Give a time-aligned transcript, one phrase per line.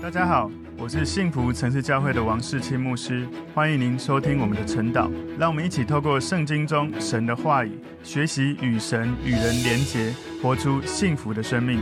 [0.00, 0.48] 大家好，
[0.78, 5.10] 我是幸福城市教会的王世清牧师，欢迎您收听我们的晨祷。
[5.36, 11.80] 让我们一起透过圣经中神的话语，学习与神与人连结，活出幸福的生命。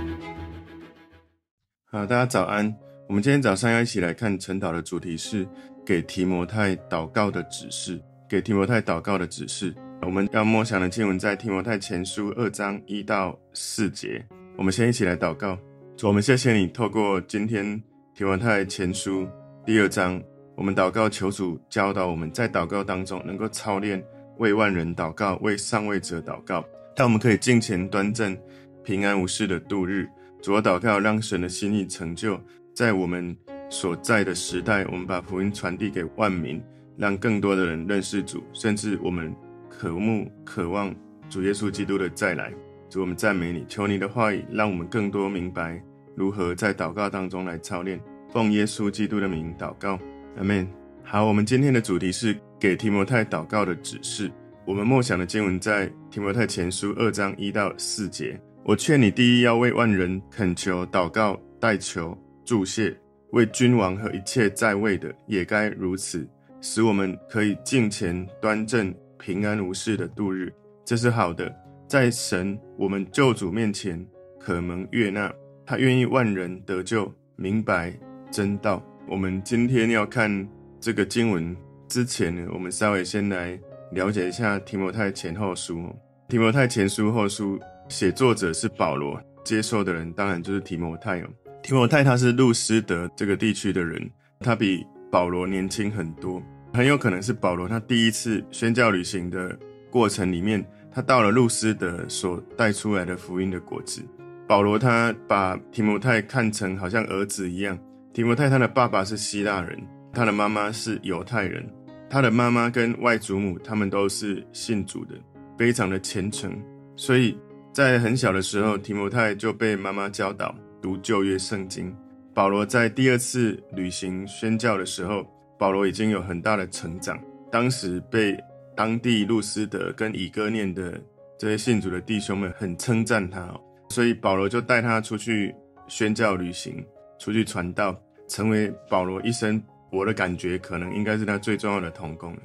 [1.84, 2.74] 好，大家早安。
[3.06, 5.46] 我们今天早上要一起来看晨祷的主题是
[5.84, 8.00] 给提摩太祷告的指示。
[8.28, 14.24] 给提摩太祷告的指示，我们要默想的经文在提摩太前书二章一到四节。
[14.56, 15.56] 我们先一起来祷告。
[16.02, 17.80] 我们谢谢你透过今天。
[18.16, 19.28] 提摩太前书
[19.66, 20.18] 第二章，
[20.54, 24.02] 我们祷告求主教导我们在祷告当中能够操练
[24.38, 26.64] 为万人祷告，为上位者祷告，
[26.94, 28.34] 但我们可以敬虔端正、
[28.82, 30.08] 平安无事的度日。
[30.40, 32.40] 主啊，祷告让神的心意成就
[32.74, 33.36] 在我们
[33.68, 36.58] 所在的时代，我们把福音传递给万民，
[36.96, 39.30] 让更多的人认识主，甚至我们
[39.68, 40.90] 渴慕、渴望
[41.28, 42.50] 主耶稣基督的再来。
[42.88, 45.78] 主，我们赞美你，求你的话语让我们更多明白。
[46.14, 48.00] 如何在祷告当中来操练？
[48.36, 49.98] 奉耶稣基督的名祷告，
[50.36, 50.68] 阿门。
[51.02, 54.30] 好，我们今天的主题是给提摩太祷告的指示。
[54.66, 58.38] 我们默想的经文在提摩太前书二章一到四节。
[58.62, 62.14] 我劝你，第一要为万人恳求、祷告、代求、
[62.44, 62.94] 祝谢，
[63.30, 66.28] 为君王和一切在位的也该如此，
[66.60, 70.52] 使我们可以敬虔、端正、平安无事的度日。
[70.84, 71.50] 这是好的，
[71.88, 74.06] 在神我们救主面前
[74.38, 75.32] 可蒙悦纳。
[75.64, 77.98] 他愿意万人得救，明白
[78.30, 78.82] 真道。
[79.08, 80.46] 我们今天要看
[80.80, 81.56] 这个经文
[81.88, 83.58] 之前呢，我们稍微先来
[83.92, 85.94] 了解一下提摩太前后书。
[86.28, 91.28] 提摩太前书后书写作者是保罗，接受的人当然就是提摩太哦。
[91.62, 94.10] 提摩太他是路斯德这个地区的人，
[94.40, 99.56] 他比保罗年轻很多，很有可能是保罗他第一次宣教旅行的
[99.88, 104.02] 过程里面，他到了路斯德所带出来的福音的果子。
[104.48, 107.78] 保罗他把提摩太看成好像儿子一样。
[108.16, 109.78] 提摩太他的爸爸是希腊人，
[110.10, 111.62] 他的妈妈是犹太人，
[112.08, 115.14] 他的妈妈跟外祖母他们都是信主的，
[115.58, 116.58] 非常的虔诚。
[116.96, 117.38] 所以
[117.74, 121.94] 在很小的时候，提摩太就被妈妈教导读旧约圣经。
[122.32, 125.22] 保罗在第二次旅行宣教的时候，
[125.58, 127.22] 保罗已经有很大的成长。
[127.52, 128.34] 当时被
[128.74, 130.98] 当地路斯德跟以哥念的
[131.38, 133.54] 这些信主的弟兄们很称赞他。
[133.90, 135.54] 所以保罗就带他出去
[135.86, 136.82] 宣教旅行，
[137.18, 137.94] 出去传道，
[138.28, 142.36] 成为保罗一生，我的感觉可能应该是他最重要的同工。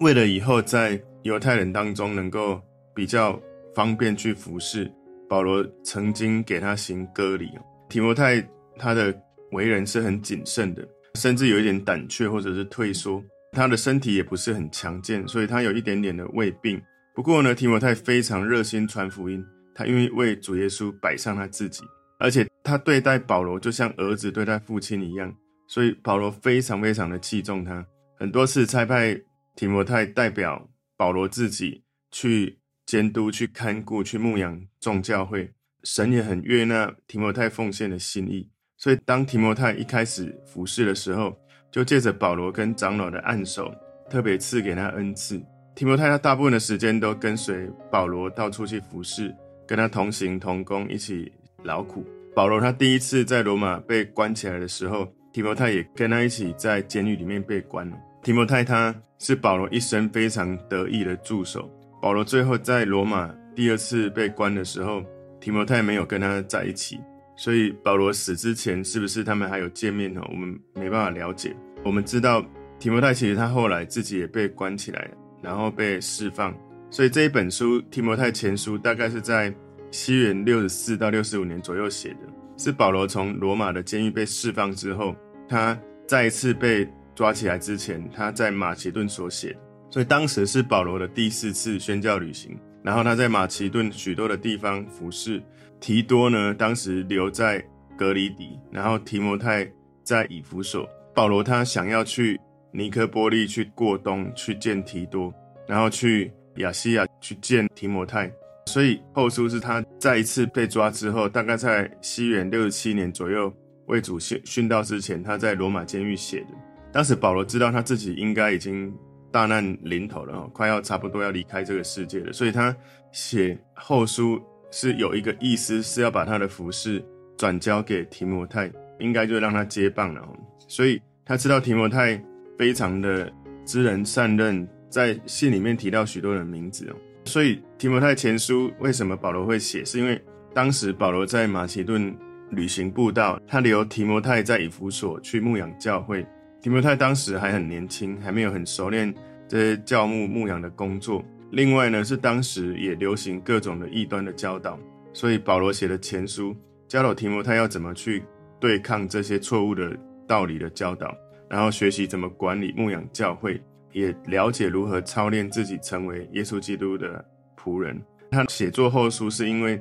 [0.00, 2.60] 为了以后在犹太人当中能够
[2.94, 3.40] 比较
[3.74, 4.90] 方便去服侍，
[5.28, 7.50] 保罗曾经给他行割礼。
[7.88, 8.40] 提摩太
[8.76, 9.14] 他的
[9.52, 16.80] 为人是很谨慎的，甚至有一点胆怯或者是退缩，他的身体也不是很强健，所以他有一点点的胃病。
[17.14, 19.44] 不过呢，提摩太非常热心传福音。
[19.76, 21.82] 他愿意为主耶稣摆上他自己，
[22.18, 25.34] 而且他对待保罗就像儿子对待父亲一样，
[25.66, 27.84] 所以保罗非常非常的器重他。
[28.16, 29.20] 很多次差派
[29.56, 35.50] 提摩太代表保罗自己去监督、去看顾、去牧养众教会。
[35.82, 38.48] 神也很悦纳提摩太奉献的心意，
[38.78, 41.36] 所以当提摩太一开始服侍的时候，
[41.70, 43.70] 就借着保罗跟长老的按手，
[44.08, 45.44] 特别赐给他恩赐。
[45.74, 49.34] 提摩太他大部分的时间都跟随保罗到处去服侍。
[49.66, 51.32] 跟他同行同工，一起
[51.64, 52.04] 劳苦。
[52.34, 57.96] 保罗他第一次在罗马被关起来的时候，提摩太也跟他一起在监狱里面被关了。
[58.22, 61.70] 提摩太他是保罗一生非常得意的助手。
[62.00, 65.02] 保罗最后在罗马第二次被关的时候，
[65.40, 67.00] 提摩太没有跟他在一起，
[67.36, 70.20] 所以保罗死之前是不是他们还有见面呢？
[70.28, 71.54] 我们没办法了解。
[71.84, 72.44] 我们知道
[72.78, 75.08] 提摩太其实他后来自己也被关起来，
[75.42, 76.54] 然后被释放。
[76.90, 79.52] 所以这一本书《提摩太前书》大概是在
[79.94, 82.18] 西元六十四到六十五年左右写的，
[82.56, 85.14] 是保罗从罗马的监狱被释放之后，
[85.48, 86.84] 他再一次被
[87.14, 89.56] 抓起来之前，他在马其顿所写。
[89.88, 95.40] 所以当时是保罗的第四次宣教旅行，然后他在马其顿许多的地方服侍。
[95.78, 97.64] 提多呢，当时留在
[97.96, 99.64] 格里底，然后提摩太
[100.02, 100.88] 在以弗所。
[101.14, 102.36] 保罗他想要去
[102.72, 105.32] 尼科波利去过冬，去见提多，
[105.68, 106.32] 然后去。
[106.58, 108.30] 亚细亚去见提摩太，
[108.66, 113.52] 所以后书是他再一次被抓之后，大概在西元六十七年左右
[113.86, 116.48] 为主殉殉道之前，他在罗马监狱写的。
[116.92, 118.92] 当时保罗知道他自己应该已经
[119.30, 122.74] 大难临头了，快要差不多要离开这个世界了，所以他
[123.12, 124.40] 写后书
[124.70, 127.04] 是有一个意思，是要把他的服饰
[127.36, 130.26] 转交给提摩太，应该就让他接棒了。
[130.68, 132.22] 所以他知道提摩太
[132.56, 133.32] 非常的
[133.64, 134.66] 知人善任。
[134.90, 136.94] 在信里面提到许多人名字哦，
[137.24, 139.84] 所以提摩太前书为什么保罗会写？
[139.84, 140.20] 是因为
[140.52, 142.14] 当时保罗在马其顿
[142.50, 146.24] 旅行布道，他留提摩太在以弗所去牧养教会。
[146.60, 149.12] 提摩太当时还很年轻，还没有很熟练
[149.48, 151.24] 这些教牧牧养的工作。
[151.50, 154.78] 另外呢，是当时也流行各种的异端的教导，
[155.12, 156.54] 所以保罗写的前书
[156.88, 158.22] 教导提摩太要怎么去
[158.58, 159.96] 对抗这些错误的
[160.26, 161.14] 道理的教导，
[161.48, 163.60] 然后学习怎么管理牧养教会，
[163.94, 167.24] 也了解如何操练自己成为耶稣基督的
[167.56, 167.98] 仆人。
[168.30, 169.80] 他写作后书是因为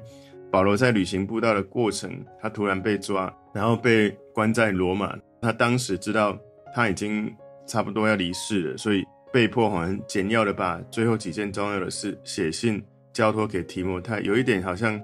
[0.50, 5.14] 保罗在旅行布道的过程，他突然被抓，然后被关在罗马。
[5.42, 6.40] 他当时知道。
[6.76, 7.32] 他已经
[7.68, 12.84] 差不多要离世了，所以被迫很简要的把最后几件重要的事写信
[13.14, 15.00] 交托给提摩太，有一点好像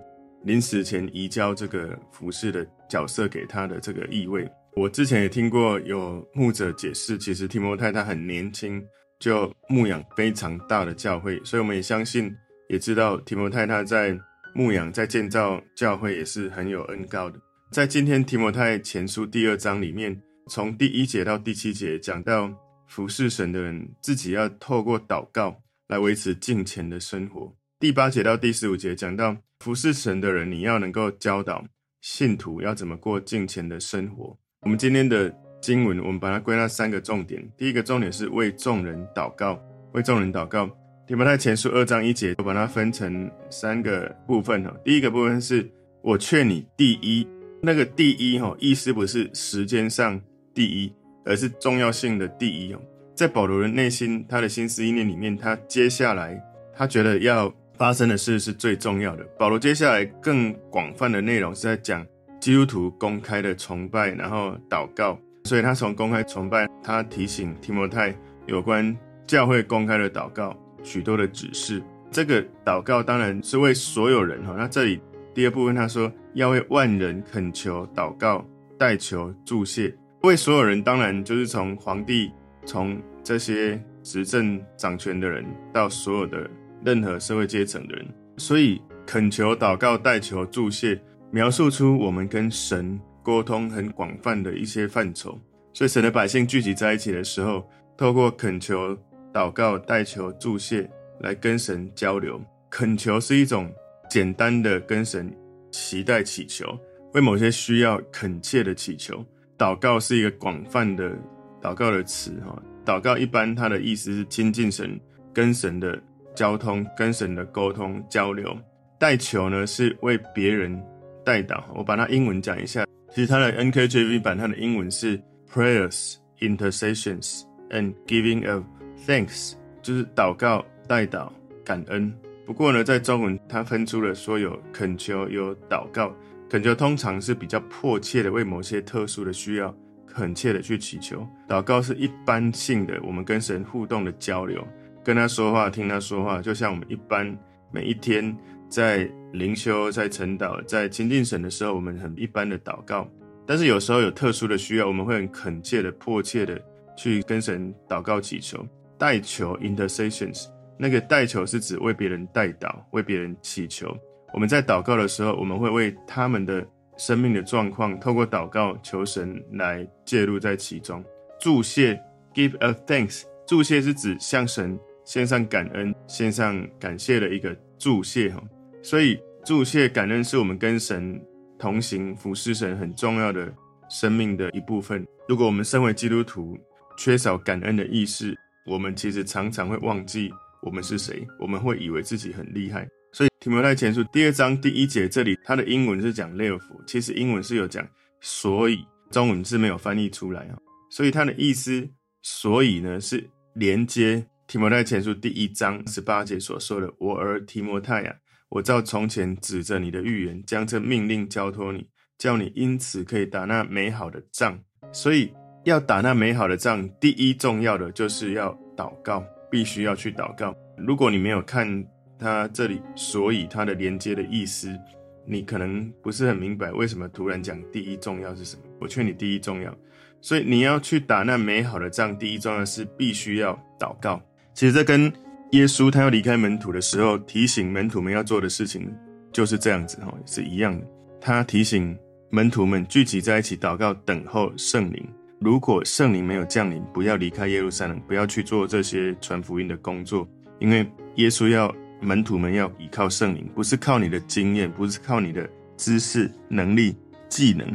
[0.45, 4.49] 临死前移交这个服侍的角色给他的这个意味。
[4.75, 8.83] 我之前也听过有牧者解释，其实提摩太他很年轻
[9.19, 12.35] 就牧养非常大的教会，所以我们也相信，
[12.69, 14.17] 也知道提摩太他在
[14.55, 17.39] 牧养在建造教会也是很有恩膏的。
[17.71, 20.19] 在今天提摩太前书第二章里面。
[20.51, 22.51] 从第一节到第七节讲到
[22.87, 27.55] 服侍神的人自己要透过祷告来维持敬虔的生活。
[27.79, 31.63] 第八节到第十五节讲到服侍神的人，你要能够教导
[32.01, 34.35] 信徒要怎么过敬虔的生活。
[34.61, 37.45] 我们今天的经文，我们把它归纳三个重点。
[37.57, 39.59] 第一个重点是为众人祷告，
[39.93, 40.69] 为众人祷告。
[41.07, 44.73] 提摩太前书二章一节，我把它分成三个部分哈。
[44.83, 45.67] 第一个部分是
[46.01, 47.27] 我劝你第一，
[47.61, 50.21] 那个第一哈，意思不是时间上。
[50.51, 50.91] 第一，
[51.23, 52.81] 而是重要性的第一哦，
[53.15, 56.37] 在保罗的内心，他的心思意念里面，他接下来
[56.75, 59.23] 他觉得要发生的事是最重要的。
[59.37, 62.05] 保罗接下来更广泛的内容是在讲
[62.41, 65.17] 基督徒公开的崇拜，然后祷告。
[65.43, 68.15] 所以他从公开崇拜，他提醒提摩太
[68.45, 68.95] 有关
[69.25, 71.81] 教会公开的祷告许多的指示。
[72.11, 74.55] 这个祷告当然是为所有人哈。
[74.57, 75.01] 那这里
[75.33, 78.45] 第二部分他说要为万人恳求祷告
[78.77, 79.95] 代求祝谢。
[80.23, 82.29] 为所有人，当然就是从皇帝，
[82.65, 86.49] 从这些执政掌权的人，到所有的
[86.83, 88.05] 任何社会阶层的人。
[88.35, 90.99] 所以恳求、祷告、代求、祝谢，
[91.31, 95.37] 描述出我们跟神沟通很广泛的一些范畴。
[95.71, 97.63] 所以神的百姓聚集在一起的时候，
[97.95, 98.97] 透过恳求、
[99.31, 100.89] 祷告、代求、祝谢
[101.19, 102.41] 来跟神交流。
[102.71, 103.71] 恳求是一种
[104.09, 105.31] 简单的跟神
[105.69, 106.75] 期待祈求，
[107.13, 109.23] 为某些需要恳切的祈求。
[109.59, 111.15] 祷告是一个广泛的
[111.61, 112.59] 祷告的词，哈。
[112.83, 114.99] 祷告一般它的意思是亲近神、
[115.31, 116.01] 跟神的
[116.35, 118.57] 交通、跟神的沟通交流。
[118.97, 120.81] 代求呢是为别人
[121.23, 121.61] 代祷。
[121.75, 125.19] 我把它英文讲一下，其实它的 NKJV 版它的英文是
[125.51, 128.63] prayers, intercessions and giving of
[129.05, 131.29] thanks，就是祷告、代祷、
[131.65, 132.13] 感恩。
[132.45, 136.13] 不过呢，在中文它分出了说有恳求、有祷告。
[136.49, 139.71] 恳求通常是比较迫切的，为某些特殊的需要，
[140.07, 141.27] 恳切的去祈求。
[141.47, 144.67] 祷告是一般性的，我们跟神互动的交流，
[145.03, 147.37] 跟他说话，听他说话，就像我们一般
[147.71, 148.35] 每一天
[148.69, 153.09] 在灵修、在晨祷、在亲近神的时候，我们很一般的祷告。
[153.45, 156.61] 但是有时候有特殊的需要，我们会很恳切的、迫切的
[156.95, 158.63] 去跟神祷告祈求。
[158.97, 160.45] 代求 （intercessions），
[160.77, 163.91] 那个代求是指为别人代祷，为别人祈求。
[164.33, 166.63] 我们在祷告的时候，我们会为他们的
[166.97, 171.03] 生命的状况，透过祷告求神来介入在其中。
[171.39, 171.99] 祝谢
[172.35, 178.43] （give a thanks），祝谢是指向神献上感恩、献上感谢的一个祝谢哈。
[178.89, 181.21] 所以祝谢感恩是我们跟神
[181.59, 183.53] 同行、服侍神很重要的
[183.87, 185.05] 生命的一部分。
[185.27, 186.57] 如果我们身为基督徒
[186.97, 190.31] 缺少感恩的意识，我们其实常常会忘记
[190.63, 192.89] 我们是谁，我们会以为自己很厉害。
[193.13, 197.87] 所以提摩太前书第二章第一节这里，它的英文是讲 therefore，其实英文是有讲，
[198.21, 200.57] 所以中文是没有翻译出来啊。
[200.89, 201.87] 所以它的意思，
[202.23, 208.15] 所以呢是连接提摩太前书第一章十八节所说的：“我儿提摩太啊，
[208.49, 211.87] 我照从前指着你的预言，将这命令交托你，
[212.17, 214.59] 叫你因此可以打那美好的仗。
[214.91, 215.31] 所以
[215.63, 220.55] 要打那美好的仗，第一重要的就是要祷告，必须要去祷告。
[220.77, 221.85] 如果你没有看。
[222.21, 224.77] 他这里，所以他的连接的意思，
[225.25, 228.63] 你可能不是很明白，为什么突然讲第一重要是什么？
[228.77, 229.73] 我劝你第一重要，
[230.19, 234.21] 所以你要去打那美好的仗，第一重要是必须要祷告。
[234.53, 235.09] 其实这跟
[235.51, 238.89] 耶稣他要离开门徒的时候，提醒门徒们要做的事情
[239.31, 240.85] 就是这样子哈，是一样的。
[241.19, 241.97] 他提醒
[242.29, 245.05] 门徒们聚集在一起祷告，等候圣灵。
[245.39, 250.27] 如果圣灵没有降临，不要离开耶路撒冷，不要去做这些传福音的工作，
[250.59, 251.73] 因为耶稣要。
[252.01, 256.95] 门徒们要依靠圣灵，不是靠你的经验，不是靠你的知识能力，
[257.27, 257.67] 技能。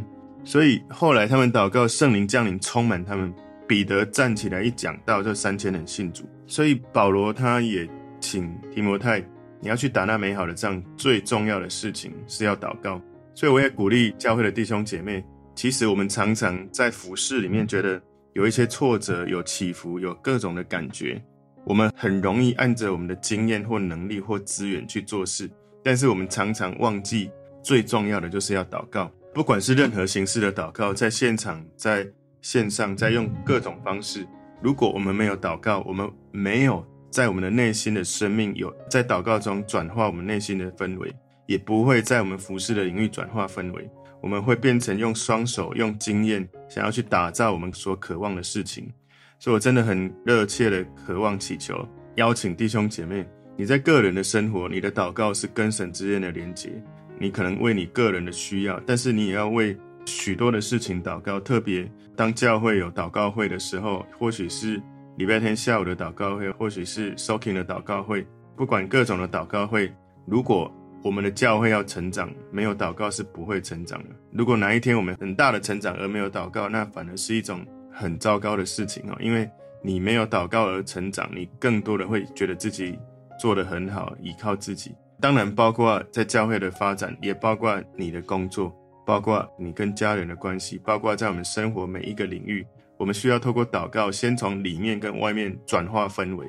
[0.44, 3.30] 所以后来他们祷告，圣灵降临，充满他们。
[3.68, 6.24] 彼得站起来一讲道，这三千人信主。
[6.46, 7.88] 所以保罗他也
[8.20, 9.20] 请提摩太，
[9.60, 13.00] 你要去打那美好的仗，最重要的事情是要祷告。
[13.34, 15.24] 所以我也鼓励教会的弟兄姐妹，
[15.54, 18.00] 其实我们常常在服事里面觉得
[18.34, 21.20] 有一些挫折、有起伏、有各种的感觉，
[21.64, 25.50] 我们很容易按着我们的经验或能力或资源去做事，
[25.82, 27.30] 但是我们常常忘记
[27.62, 29.10] 最重要的就是要祷告。
[29.32, 32.06] 不管是任何形式的祷告，在现场、在
[32.40, 34.24] 线上，在用各种方式，
[34.64, 41.14] 如果我们没有祷告，我们没有在我们的内心的生命有在祷告中转化我们内心的氛围，
[41.46, 43.86] 也不会在我们服事的领域转化氛围。
[44.22, 48.90] 我们会变成用双手、用经验，想要去打造我们所渴望的事情。
[49.38, 53.22] 所以我真的很热切的渴望祈求，邀请弟兄姐妹，
[53.58, 56.70] 你在个人的生活，你的祷告是跟神之间的连结。
[57.18, 61.38] 你可能为你个人的需要，但是你也要为许多的事情祷告。
[61.40, 64.80] 特别当教会有祷告会的时候，或许是
[65.16, 69.92] 礼拜天下午的祷告会，或许是 soaking 的祷告会，不管各种的祷告会，
[70.26, 74.10] 如果我们的教会要成长，没有祷告是不会成长的。
[74.32, 79.16] 如果哪一天我们很大的成长而没有祷告，那反而是一种很糟糕的事情哦。
[79.20, 79.48] 因为
[79.82, 82.98] 你没有祷告而成长，你更多的会觉得自己
[83.38, 84.94] 做得很好，依靠自己。
[85.20, 88.74] 当然，包括在教会的发展，也包括你的工作，
[89.06, 96.46] 包括你跟家人的关系，包括在我们生活每一个领域，我们需要透过祷告，先从里面跟外面转化氛围。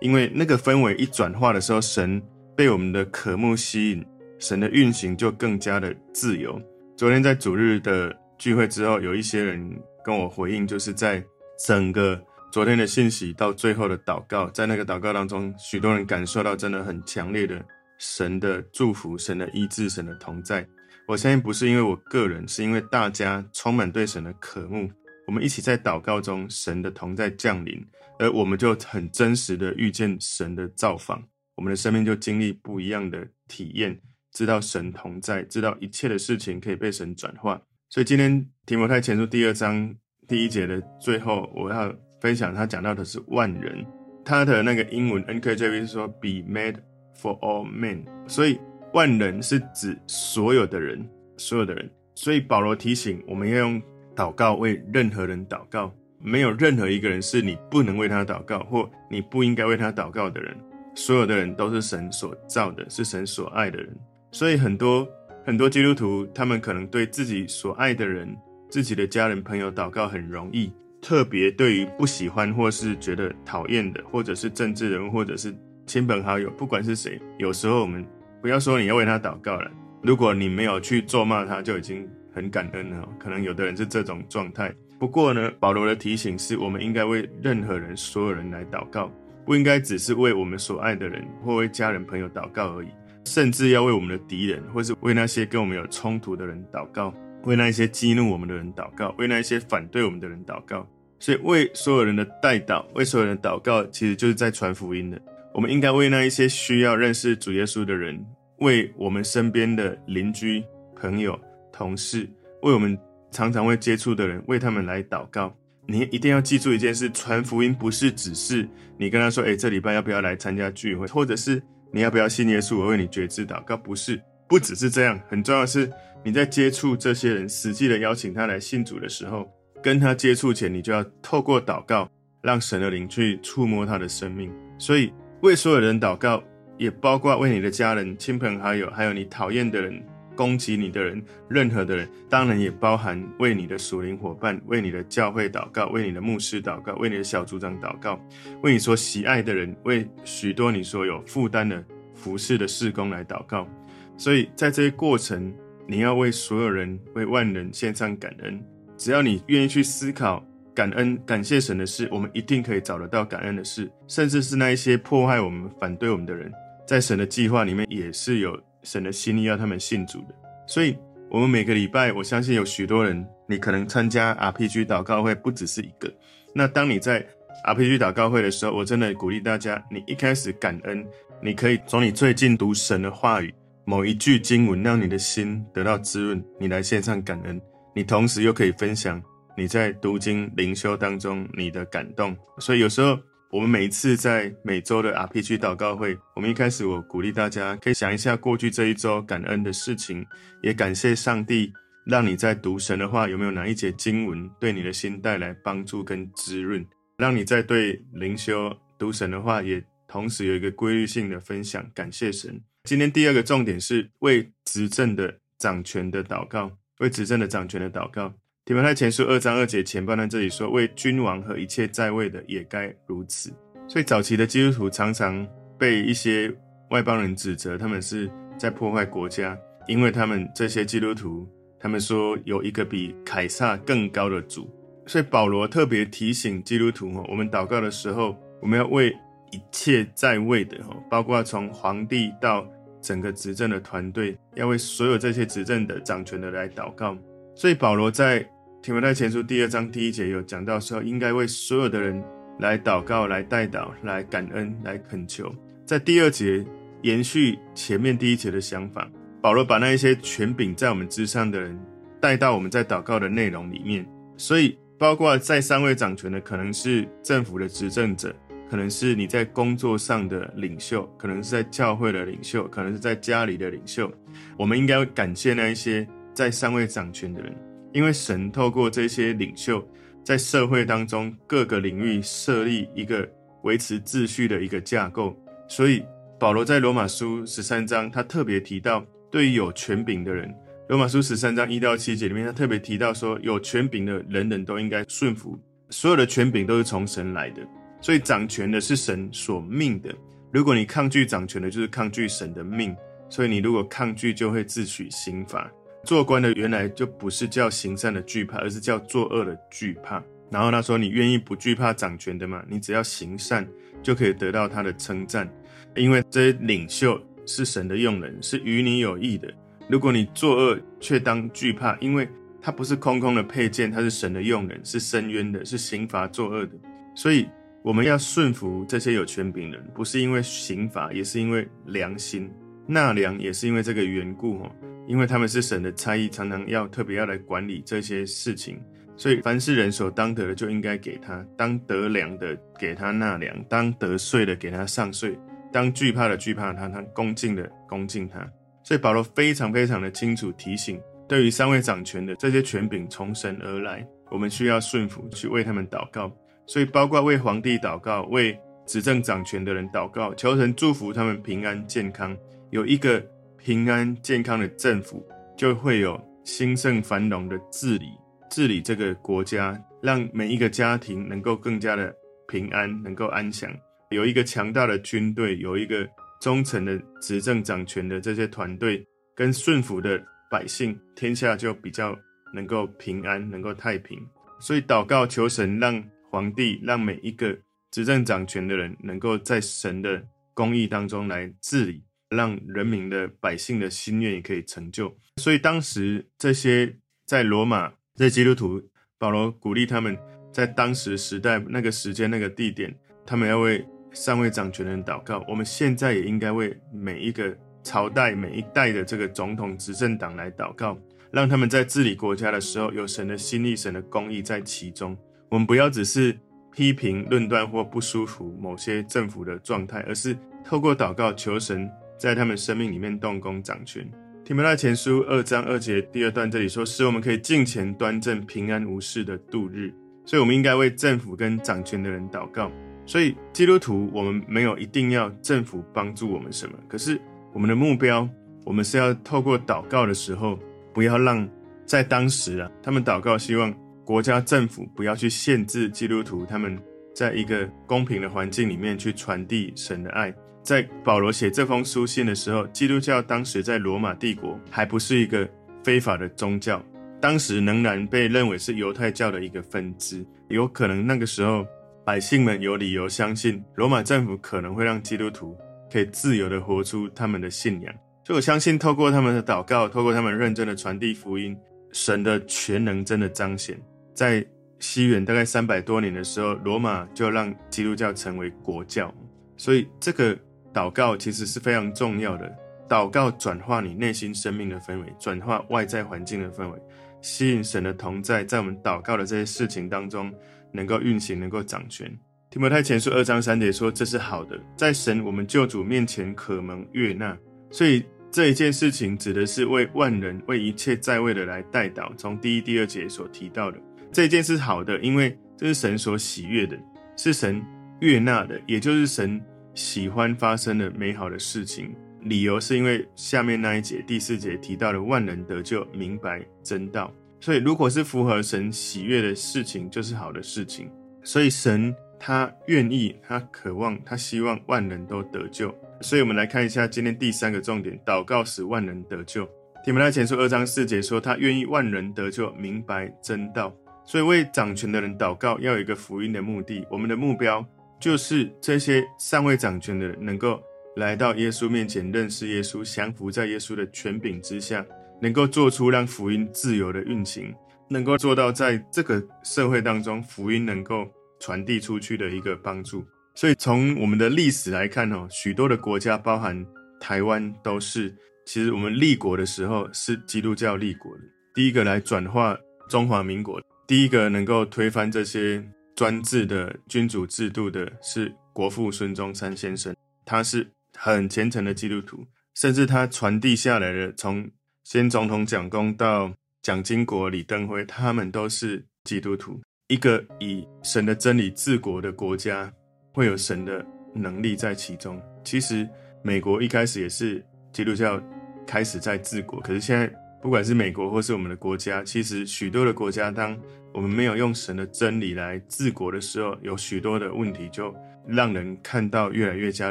[0.00, 2.22] 因为那个氛围一转化的时候，神
[2.54, 4.04] 被我们的渴慕吸引，
[4.38, 6.60] 神的运行就更加的自由。
[6.96, 9.70] 昨天在主日的聚会之后，有一些人
[10.04, 11.24] 跟我回应，就是在
[11.66, 12.22] 整个
[12.52, 17.64] 昨天的信息到最后的祷告，在那个祷告当中，许多人感受到真的很强烈的。
[17.98, 20.66] 神的祝福，神的医治，神的同在。
[21.06, 24.90] 我相信不是因为我个人，是因为大家充满对神的渴慕。
[25.26, 27.80] 我们一起在祷告中，神的同在降临，
[28.18, 31.22] 而我们就很真实的遇见神的造访。
[31.54, 33.96] 我们的生命就经历不一样的体验，
[34.32, 37.60] 知道神同在，知道一切的事情可以被神转化。
[37.88, 39.94] 所以今天提摩太前书第二章
[40.26, 43.86] 第一节的最后，我要分享他讲到的是万人，
[44.24, 46.76] 他的那个英文 NKJV 是说 be made。
[47.18, 48.60] For all men，所以
[48.96, 51.86] 万人是指所有的人，所有的人。
[52.14, 53.82] 所以保罗提醒我们要用
[54.14, 60.56] 祷告为任何人祷告，没有任何一个人是你不能为他祷告，或你不应该为他祷告的人。
[60.94, 63.94] 所有的人都是神所造的，是神所爱的人。
[64.32, 65.06] 所以很多
[65.44, 68.34] 很多基督徒，他们可能对自己所爱的人、
[68.70, 70.72] 自己的家人、朋友祷告很容易，
[71.02, 75.54] 特别对于不喜欢或是觉得讨厌的，或者是政治人物，或者是。
[75.88, 78.04] 亲朋好友，不管是谁，有时候我们
[78.46, 79.68] 不要说你要为他祷告了。
[80.04, 83.08] 如果你没有去咒骂他，就已经很感恩了。
[83.18, 84.72] 可能有的人是这种状态。
[85.00, 89.10] 不过呢，保罗的提醒是我们应该为任何人、所有人来祷告，
[89.44, 92.88] 不应该只是为我们所爱的人或为家人朋友祷告而已，
[93.24, 97.12] 甚至要为我们的敌人，或是为那些跟我们有冲突的人祷告，
[97.42, 100.88] 为那些激怒我们的人祷告，为那些反对我们的人祷告。
[101.18, 105.20] 所以，为所有人的代祷，为所有人祷告，其实就是在传福音的。
[105.56, 108.22] 我们应该为那一些需要认识主耶稣的人，
[108.58, 110.62] 为我们身边的邻居、
[110.94, 111.40] 朋友、
[111.72, 112.28] 同事，
[112.60, 112.96] 为我们
[113.30, 115.56] 常常会接触的人，为他们来祷告。
[115.86, 123.78] 你一定要记住一件事：传福音不是只是你跟他说，诶，这礼拜要不要来参加聚会，或者是你要不要信耶稣，我为你决志祷告。
[123.78, 125.18] 不是，不只是这样。
[125.26, 125.90] 很重要的是，
[126.22, 129.50] 你在接触这些人，实际的邀请他来信主的时候，
[129.82, 132.06] 跟他接触前，你就要透过祷告，
[132.42, 134.52] 让神的灵去触摸他的生命。
[134.78, 135.10] 所以。
[135.42, 136.42] 为所有人祷告，
[136.78, 140.02] 也包括为你的家人、亲朋好友，还有你讨厌的人、
[140.34, 148.18] 攻击你的人，任何的人，当然也包含为你的属灵伙伴、为你的教会祷告、为你的牧师祷告、为你的小组长祷告、
[148.62, 153.68] 为你所喜爱的人、为许多你所有负担的服事的事工来祷告。
[154.16, 155.52] 所以在这些过程，
[155.86, 158.58] 你要为所有人、为万人献上感恩。
[158.96, 160.42] 只要你愿意去思考。
[160.76, 166.52] 感恩、感谢神的事，我们一定可以找得到感恩的事，甚至是那一些迫害我们、反对我们的人，
[166.86, 170.34] 在神的计划里面也是有神的心意要他们信主的。
[170.68, 170.94] 所以，
[171.30, 176.12] 我们每个礼拜，我相信有许多人，你可能参加 RPG 祷告会不只是一个。
[176.54, 177.26] 那当你在
[177.64, 181.02] RPG 祷告会的时候，我真的鼓励大家，你一开始感恩，
[181.42, 183.50] 你可以从你最近读神的话语，
[183.86, 187.58] 某一句经文让你的心得到滋润，你来献上感恩，
[187.94, 189.22] 你同时又可以分享。
[189.58, 193.18] 你在读经灵修当中，你的感动，所以有时候
[193.50, 200.26] 我们每一次在每周的 RPG 祷告会，我们一开始我鼓励大家可以想一下过去这一周感恩的事情，
[200.62, 201.72] 也感谢上帝
[202.04, 206.86] 让你在读神的话，有没有哪一节经文对你的心带来帮助跟滋润？
[207.16, 211.82] 让你在对灵修读神的话，也同时有一个规律性的分享。
[211.94, 212.60] 感谢神。
[212.84, 218.34] 今天第二个重点是为执政的掌权的祷告，为执政的掌权的祷告。
[218.66, 223.54] 提摩太前书二章二节前半段这里说：“为君王和一切在位的也该如此。”
[223.86, 225.46] 所以早期的基督徒常常
[225.78, 226.52] 被一些
[226.90, 229.56] 外邦人指责，他们是在破坏国家，
[229.86, 231.48] 因为他们这些基督徒。
[231.78, 234.68] 他们说有一个比凯撒更高的主，
[235.06, 239.10] 所以保罗特别提醒基督徒：哦我们祷告的时候，我们要为
[239.52, 240.76] 一切在位的，
[241.08, 242.66] 包括从皇帝到
[243.00, 247.16] 整个执政的团队，要为所有这些执政的掌权的来祷告。
[247.54, 248.46] 所以保罗在
[248.86, 252.22] 提摩太前书第二章第一节有讲到说，应该为所有的人
[252.60, 255.52] 来祷告、来代祷、来感恩、来恳求。
[255.84, 256.64] 在第二节
[257.02, 259.10] 延续前面第一节的想法。
[259.42, 261.76] 保罗把那一些权柄在我们之上的人
[262.20, 268.32] 带到我们在祷告的内容里面，所以包括在三位掌权的，可能是政府的执政者，
[268.70, 274.08] 可能是你在工作上的领袖，可能是在教会的领袖，可能是在家里的领袖。
[274.56, 277.52] 我们应该感谢那一些在上位掌权的人，
[277.92, 279.86] 因为神透过这些领袖，
[280.24, 283.28] 在社会当中各个领域设立一个
[283.62, 285.36] 维持秩序的一个架构。
[285.68, 286.04] 所以
[286.38, 289.04] 保罗在罗马书十三章，他特别提到。
[289.28, 290.48] 对于有权柄的人，
[290.88, 295.58] 《罗马书》十三章一到七节里面，他特别提到说，有权柄的人人都应该顺服，
[295.90, 297.60] 所有的权柄都是从神来的，
[298.00, 300.14] 所以掌权的是神所命的。
[300.52, 302.96] 如果你抗拒掌权的，就是抗拒神的命。
[303.28, 305.70] 所以你如果抗拒，就会自取刑罚。
[306.06, 310.22] 做官的原来就不是叫行善的惧怕，而是叫作恶的惧怕。
[310.50, 312.64] 然后他说：“你愿意不惧怕掌权的吗？
[312.66, 313.68] 你只要行善，
[314.02, 315.46] 就可以得到他的称赞，
[315.94, 319.48] 因为这些领袖。”是神的用人，是与你有益的。
[319.88, 322.28] 如果你作恶，却当惧怕，因为
[322.60, 326.72] 他不是空空的佩剑，他是神的用人，是深渊的，是刑罚作恶的。
[327.14, 327.48] 所以
[327.84, 332.50] 我们要顺服这些有权柄人，不是因为刑罚，也是因为良心。
[332.86, 334.70] 纳粮也是因为这个缘故哦，
[335.06, 338.80] 因为他们是神的差役，常常要特别要来管理这些事情。
[339.16, 345.38] 所以凡是人所当得的，就应该给他；当得粮的，给他纳粮；当得税的，给他上税。
[345.72, 348.46] 当惧怕的惧怕他，他恭敬的恭敬他，
[348.82, 356.30] 所以保罗非常非常的清楚提醒，对于三位掌权的这些权柄从神而来，我们需要顺服去为他们祷告。
[356.66, 362.36] 所以包括为皇帝祷告，为执政掌权的人祷告，求神祝福他们平安健康。
[362.70, 363.24] 有一个
[363.56, 365.24] 平安健康的政府，
[365.56, 368.06] 就会有兴盛繁荣的治理，
[368.50, 372.14] 治理这个国家，让每一个家庭能够更加的
[372.48, 373.70] 平安，能够安详。
[374.10, 376.08] 有一个强大的军队，有一个
[376.40, 382.16] 忠诚的执政掌权的这些团队，跟顺服的百姓，天下就比较
[382.52, 384.18] 能够平安，能够太平。
[384.60, 387.56] 所以祷告求神，让皇帝，让每一个
[387.90, 390.22] 执政掌权的人，能够在神的
[390.54, 395.16] 公义当中来治理，让人民的百姓的心愿也可以成就。
[395.36, 398.82] 所以当时这些在罗马这些基督徒，
[399.18, 400.16] 保罗鼓励他们，
[400.52, 403.86] 在当时时代那个时间那个地点，他们要为。
[404.12, 410.98] 上位掌权人祷告，我们现在也应该为每一个朝代、每一代的这个总统执政党来祷告，
[411.30, 415.14] 让他们在治理国家的时候有神的心意、神的公义在其中。
[415.50, 416.34] 我们不要只是
[416.72, 420.34] 批评、论断或不舒服某些政府的状态，而是
[420.64, 421.86] 透过祷告求神
[422.18, 424.08] 在他们生命里面动工掌权。
[424.44, 429.92] 提摩太前书二章二节第二段这里说，使我们可以敬虔端正、平安无事的度日。
[430.24, 432.70] 所以，我们应该为政府跟掌权的人祷告。
[433.04, 437.20] 所以，基督徒，我们没有一定要政府帮助我们什么，可是
[437.52, 438.28] 我们的目标，
[438.64, 440.58] 我们是要透过祷告的时候，
[440.92, 441.48] 不要让
[441.84, 443.72] 在当时啊，他们祷告，希望
[444.04, 446.76] 国家政府不要去限制基督徒，他们
[447.14, 450.34] 在一个公平的环境里面去传递神的爱。
[450.66, 455.48] 在保罗写这封书信的时候，基督教当时在罗马帝国还不是一个
[455.84, 456.84] 非法的宗教，
[457.20, 461.64] 当时仍然被认为是犹太教的一个分支，有可能那个时候。
[462.04, 465.56] 百姓们有理由相信，罗马政府可能会让基督徒
[465.92, 467.92] 可以自由地活出他们的信仰。
[468.22, 471.56] 所以我相信，透过他们的祷告，透过他们认真的传递福音，
[471.90, 473.76] 神的全能真的彰显。
[474.14, 474.46] 在
[474.78, 479.12] 西元大概三百多年的时候，罗马就让基督教成为国教。
[479.56, 480.38] 所以这个
[480.76, 482.54] 祷告其实是非常重要的。
[482.86, 486.78] 祷告转化你内心生命的氛围，转化外在环境的氛围，
[487.22, 490.30] 吸引神的同在，在我们祷告的这些事情当中。
[490.72, 492.06] 能够运行，能够掌权。
[492.50, 497.34] 提摩太前书二章三节说：“这是好的，在神我们救主面前可蒙悦纳。”
[497.70, 502.14] 所以这一件事情指的是为万人、为一切在位的来代祷。
[502.18, 503.78] 从第一、第二节所提到的
[504.12, 506.76] 这一件是好的，因为这是神所喜悦的，
[507.16, 507.64] 是神
[508.00, 509.40] 悦纳的，也就是神
[509.76, 511.94] 喜欢发生的美好的事情。
[512.22, 517.12] 理由是因为下面那一节第四节提到的万人得救、明白真道。
[517.38, 520.90] 所以，如果是符合神喜悦的事情，就是好的事情。
[521.22, 525.72] 所以，神他愿意，他渴望，他希望万人都得救。
[526.00, 529.48] 所以，我们来看一下今天第三个重点：祷告使万人得救。
[529.84, 533.72] 提摩太前书二章四节说，他愿意万人得救，明白真道。
[534.04, 536.84] 所以，为掌权的人祷告，要有一个福音的目的。
[536.90, 537.64] 我们的目标
[537.98, 540.62] 就是这些尚未掌权的人能够
[540.96, 544.84] 来到耶稣面前，认识耶稣，降服在耶稣的权柄之下，
[545.20, 547.54] 能够做出让福音自由的运行，
[547.88, 551.06] 能够做到在这个社会当中，福音能够
[551.40, 553.04] 传递出去的一个帮助。
[553.34, 556.66] 所以从我们的历史来看，哦，许多的国家，包含
[556.98, 558.14] 台湾，都是
[558.46, 561.22] 其实我们立国的时候是基督教立国的。
[561.54, 562.56] 第一个来转化
[562.88, 565.62] 中华民国，第一个能够推翻这些
[565.96, 569.92] 专制的君主制度的是国父孙中山先生，
[570.24, 574.48] 他是很虔诚的基督徒，甚至他传递下来的，从
[574.84, 576.32] 先总统蒋公到
[576.62, 579.60] 蒋经国、李登辉，他们都是基督徒。
[579.88, 582.72] 一个以神的真理治国的国家。
[583.16, 583.82] 会有神的
[584.14, 585.18] 能力在其中。
[585.42, 585.88] 其实
[586.22, 588.22] 美国一开始也是基督教
[588.66, 590.06] 开始在治国，可是现在
[590.42, 593.58] 不管是美国或是我们的国家，其实许多的国家，当
[593.96, 597.94] 我们没有用神的真理来治国的时候，有许多的问题就
[598.26, 599.90] 让人看到越来越加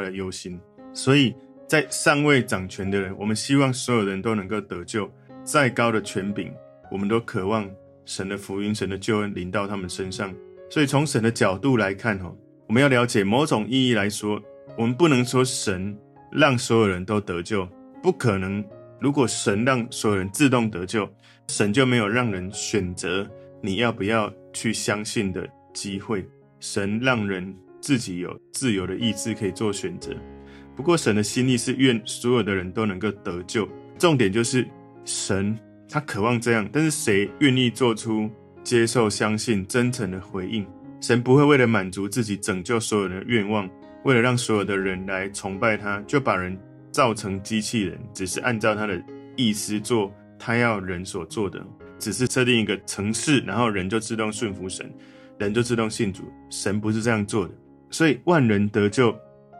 [0.00, 0.60] 的忧心。
[0.94, 1.34] 所以
[1.66, 5.10] 在尚未掌权的人，我们希望所有人都能够得救。
[5.42, 6.52] 再高的权柄，
[6.88, 7.68] 我们都渴望
[8.04, 10.32] 神的福音、神的救恩临到他们身上。
[10.70, 12.38] 所以从神的角度来看，吼。
[12.68, 14.40] 我们要了解某种意义来说，
[14.78, 15.98] 我们不能说神
[16.30, 17.68] 让所有人都得救，
[18.00, 18.64] 不可能。
[19.00, 21.08] 如果神让所有人自动得救，
[21.48, 23.28] 神就没有让人选择
[23.60, 26.26] 你要不要去相信的机会。
[26.60, 30.14] 神让人自己有自由的意志可以做选择。
[30.74, 33.68] 不过神的心意是愿所有的人都能够得救。
[33.98, 34.66] 重点就是
[35.04, 35.56] 神
[35.88, 38.30] 他渴望这样，但是谁愿意做出
[38.64, 40.66] 接受、相信、真诚的回应？
[41.00, 43.68] 神不会为了满足自己拯救所有人的愿望，
[44.04, 46.58] 为了让所有的人来崇拜他，就把人
[46.90, 49.00] 造成机器人，只是按照他的
[49.36, 51.64] 意思做他要人所做的，
[51.98, 54.90] 只是设定一个程式，然后人就自动顺服神，
[55.38, 56.24] 人就自动信主。
[56.50, 57.54] 神不是这样做的，
[57.90, 59.16] 所以万人得救，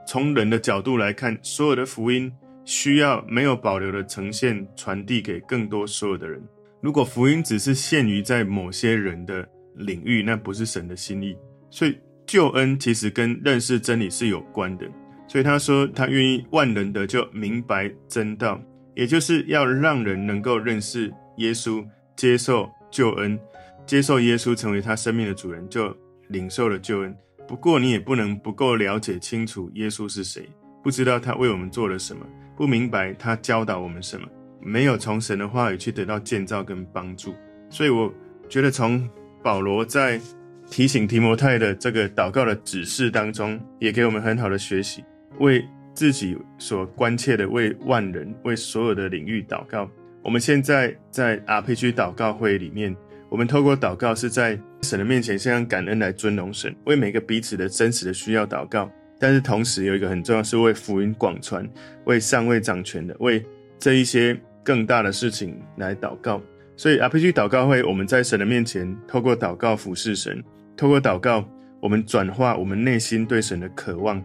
[0.06, 2.32] 从人的角度来看，所有的福音
[2.64, 6.42] 需要没有保留的呈现传递给更多所有的人。
[6.80, 11.36] 如果福音只是限于在某些人的领域，那不是神的心意，
[11.70, 14.86] 所以救恩其实跟认识真理是有关的。
[15.28, 18.60] 所以他说他愿意万人得救，明白真道，
[18.94, 21.84] 也就是要让人能够认识耶稣，
[22.16, 23.38] 接受救恩，
[23.84, 25.94] 接受耶稣成为他生命的主人，就
[26.28, 27.16] 领受了救恩。
[27.46, 30.48] 不过你也不能不够了解清楚耶稣是谁，
[30.82, 32.26] 不知道他为我们做了什么，
[32.56, 34.26] 不明白他教导我们什么，
[34.60, 37.34] 没有从神的话语去得到建造跟帮助。
[37.70, 38.12] 所以我
[38.48, 39.08] 觉得从
[39.42, 40.20] 保罗在
[40.68, 45.04] 提醒提摩太的这个祷告的指示当中，也给我们很好的学习，
[45.38, 49.88] 为自己所关切的，为万人，为所有的领域祷告。
[50.26, 52.94] 我们现在在 RPG 祷告会里面，
[53.28, 58.90] 我们透过祷告是在神的面前，先用感恩来尊荣神，为每个彼此的真实的需要祷告。
[59.20, 61.64] 但是同时有一个很重要，是为福音广传，
[62.06, 63.40] 为尚未掌权的，为
[63.78, 66.42] 这一些更大的事情来祷告。
[66.76, 70.42] 所以 RPG 祷告会，我们在神的面前，透过祷告俯视神，
[70.76, 71.48] 透过祷告，
[71.80, 74.20] 我们转化我们内心对神的渴望，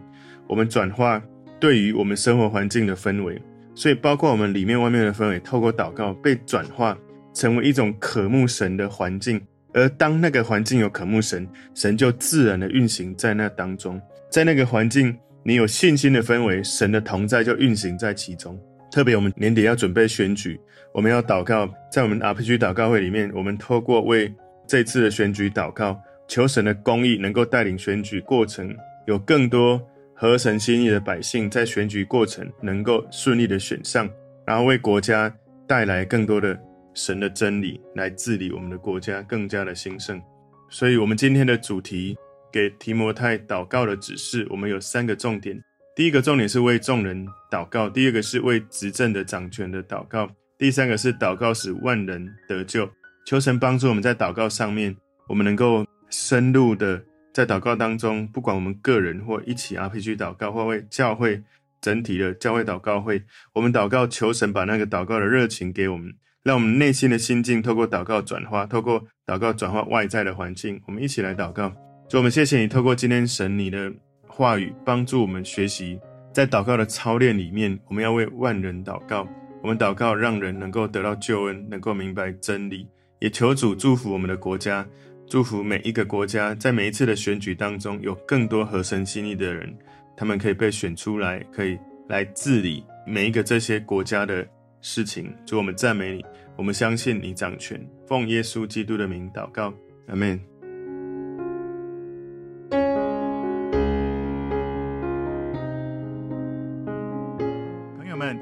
[0.48, 1.22] 我们转化
[1.60, 3.40] 对于我们生活环境的氛围。
[3.74, 6.96] 所以，包括我们里面外面的氛围，透过祷告被转化，
[7.32, 9.40] 成为一种渴慕神的环境。
[9.72, 14.00] 而当那个环境有渴慕神，神就自然的运行在那当中。
[14.30, 18.58] 在那个环境，你有信心的氛围，神的同在就运行在其中。
[18.90, 20.60] 特别我们年底要准备选举，
[20.92, 24.30] 我们要祷告，在我们 RPG 祷告会里面，我们透过为
[24.66, 29.80] 这次的选举祷告，求神的公义能够带领选举过程，有更多
[30.22, 34.08] 合神心意的百姓在选举过程能够顺利的选上，
[34.46, 35.28] 然后为国家
[35.66, 36.56] 带来更多的
[36.94, 40.22] 神的真理来治理我们的国家，更加的兴盛。
[40.70, 42.16] 所以，我们今天的主题
[42.52, 45.60] 给提摩太祷告的指示，我们有三个重点。
[45.96, 52.88] 第一个重点是为众人祷告，第二个是为执政的掌权的祷告，第三个是祷告使万人得救。
[53.26, 54.96] 求神帮助我们在祷告上面，
[55.28, 57.02] 我们能够深入的
[57.32, 61.42] 在祷告当中，不管我们个人或一起 RPG 祷告，或为教会
[61.80, 63.22] 整体的教会祷告会，
[63.54, 70.80] 我们祷告求神把那个祷告的热情给我们，让我们内心的心境透过祷告转化，透过祷告转化外在的环境。
[70.86, 71.72] 我们一起来祷告，
[72.08, 73.92] 主，我们谢谢你，透过今天神你的
[74.26, 75.98] 话语，帮助我们学习
[76.32, 79.26] 在祷告的操练里面，我们要为万人祷告。
[79.62, 82.86] 我们祷告，让人能够得到救恩，能够明白真理。
[83.20, 84.84] 也求主祝福我们的国家，
[85.32, 89.74] 祝福每一个国家，在每一次的选举当中，有更多合神心意的人，
[90.14, 91.78] 他们可以被选出来，可以
[92.10, 94.46] 来治理每一个这些国家的
[94.82, 95.34] 事情。
[95.46, 97.82] 主，我们赞美你，我们相信你掌权。
[98.06, 99.72] 奉耶稣基督的名祷告，
[100.08, 100.38] 阿门。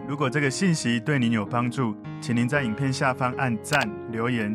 [0.08, 4.54] 如果这个信息对您有帮助，请您在影片下方按赞、留言，